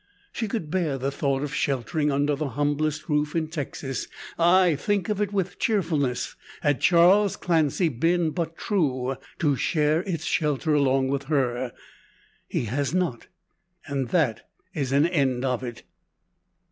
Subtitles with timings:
[0.31, 4.07] She could bear the thought of sheltering under the humblest roof in Texas
[4.39, 10.25] ay, think of it with cheerfulness had Charles Clancy been but true, to share its
[10.25, 11.71] shelter along with her.
[12.47, 13.27] He has not,
[13.85, 15.83] and that is an end of it.